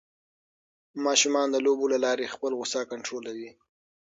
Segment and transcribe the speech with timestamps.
[1.05, 3.49] ماشومان د لوبو له لارې خپل غوسه کنټرولوي.